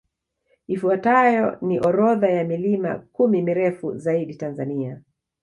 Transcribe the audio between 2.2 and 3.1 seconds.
ya milima